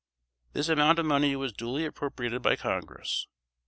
]This 0.53 0.67
amount 0.67 0.97
of 0.97 1.05
money 1.05 1.35
was 1.35 1.53
duly 1.53 1.85
appropriated 1.85 2.41
by 2.41 2.55
Congress. 2.55 3.27